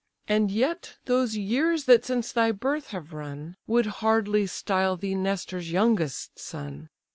And 0.27 0.49
yet 0.49 0.95
those 1.05 1.37
years 1.37 1.83
that 1.83 2.03
since 2.03 2.31
thy 2.31 2.51
birth 2.51 2.87
have 2.87 3.13
run 3.13 3.55
Would 3.67 3.85
hardly 4.01 4.47
style 4.47 4.97
thee 4.97 5.13
Nestor's 5.13 5.71
youngest 5.71 6.39
son. 6.39 6.89